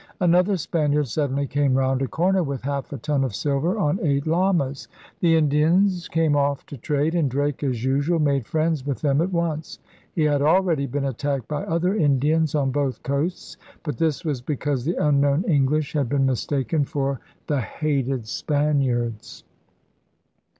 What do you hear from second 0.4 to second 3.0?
Spaniard suddenly came round a corner with half a